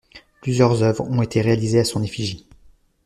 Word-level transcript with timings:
Plusieurs 0.41 0.81
œuvres 0.81 1.07
ont 1.07 1.21
été 1.21 1.41
réalisées 1.41 1.81
à 1.81 1.83
son 1.83 2.01
effigie. 2.01 2.47